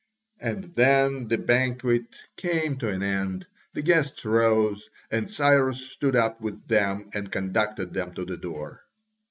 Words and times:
And 0.39 0.63
then 0.73 1.27
the 1.27 1.37
banquet 1.37 2.07
came 2.35 2.77
to 2.79 2.87
an 2.89 3.03
end: 3.03 3.45
the 3.75 3.83
guests 3.83 4.25
rose, 4.25 4.89
and 5.11 5.29
Cyrus 5.29 5.91
stood 5.91 6.15
up 6.15 6.41
with 6.41 6.65
them 6.67 7.11
and 7.13 7.31
conducted 7.31 7.93
them 7.93 8.11
to 8.15 8.25
the 8.25 8.37
door. 8.37 8.81